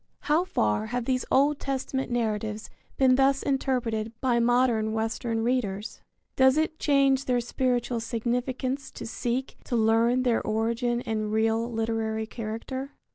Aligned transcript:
How 0.21 0.45
far 0.45 0.87
have 0.87 1.05
these 1.05 1.25
Old 1.29 1.59
Testament 1.59 2.09
narratives 2.09 2.71
been 2.97 3.17
thus 3.17 3.43
interpreted 3.43 4.11
by 4.19 4.39
modern 4.39 4.93
western 4.93 5.43
readers? 5.43 6.01
Does 6.35 6.57
it 6.57 6.79
change 6.79 7.25
their 7.25 7.39
spiritual 7.39 7.99
significance 7.99 8.89
to 8.89 9.05
seek 9.05 9.57
to 9.65 9.75
learn 9.75 10.23
their 10.23 10.41
origin 10.41 11.01
and 11.01 11.31
real 11.31 11.71
literary 11.71 12.25
character? 12.25 12.93